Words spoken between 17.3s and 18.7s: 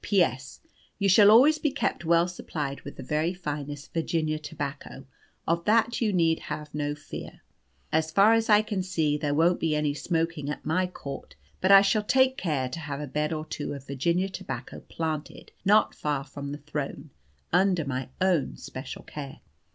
under my own